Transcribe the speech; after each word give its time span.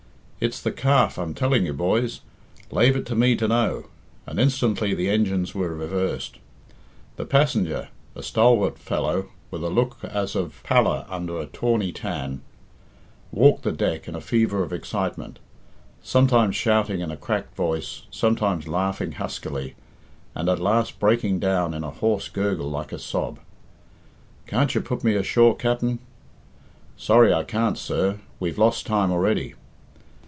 "It's 0.43 0.59
the 0.59 0.71
Calf, 0.71 1.19
I'm 1.19 1.35
telling 1.35 1.67
you, 1.67 1.73
boys. 1.73 2.21
Lave 2.71 2.95
it 2.95 3.05
to 3.05 3.15
me 3.15 3.35
to 3.35 3.47
know." 3.47 3.85
And 4.25 4.39
instantly 4.39 4.95
the 4.95 5.07
engines 5.07 5.53
were 5.53 5.75
reversed. 5.75 6.37
The 7.15 7.25
passenger, 7.27 7.89
a 8.15 8.23
stalwart 8.23 8.79
fellow, 8.79 9.27
with 9.51 9.63
a 9.63 9.69
look 9.69 9.97
as 10.03 10.35
of 10.35 10.61
pallor 10.63 11.05
under 11.07 11.39
a 11.39 11.45
tawny 11.45 11.91
tan, 11.91 12.41
walked 13.31 13.61
the 13.61 13.71
deck 13.71 14.07
in 14.07 14.15
a 14.15 14.19
fever 14.19 14.63
of 14.63 14.73
excitement, 14.73 15.37
sometimes 16.01 16.55
shouting 16.55 17.01
in 17.01 17.11
a 17.11 17.17
cracked 17.17 17.55
voice, 17.55 18.01
sometimes 18.09 18.67
laughing 18.67 19.11
huskily, 19.11 19.75
and 20.33 20.49
at 20.49 20.57
last 20.57 20.97
breaking 20.99 21.37
down 21.37 21.71
in 21.75 21.83
a 21.83 21.91
hoarse 21.91 22.29
gurgle 22.29 22.71
like 22.71 22.91
a 22.91 22.97
sob. 22.97 23.37
"Can't 24.47 24.73
you 24.73 24.81
put 24.81 25.03
me 25.03 25.13
ashore, 25.13 25.55
capt'n?" 25.55 25.99
"Sorry 26.97 27.31
I 27.31 27.43
can't, 27.43 27.77
sir, 27.77 28.17
we've 28.39 28.57
lost 28.57 28.87
time 28.87 29.11
already." 29.11 29.53